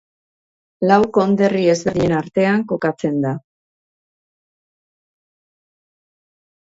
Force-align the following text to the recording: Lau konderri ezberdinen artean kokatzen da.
Lau 0.91 0.95
konderri 1.17 1.61
ezberdinen 1.73 2.15
artean 2.21 2.65
kokatzen 2.71 3.21
da. 3.27 3.35